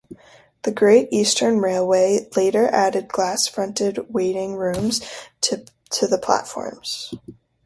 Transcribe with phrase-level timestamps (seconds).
[0.63, 4.99] The Great Eastern Railway later added glass-fronted waiting rooms
[5.41, 5.57] to
[6.07, 7.13] the platforms.